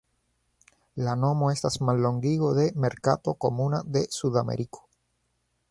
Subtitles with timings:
[1.07, 4.87] La nomo estas mallongigo de "Merkato Komuna de Sudameriko".